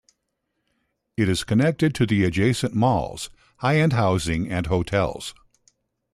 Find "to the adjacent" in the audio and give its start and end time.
1.93-2.73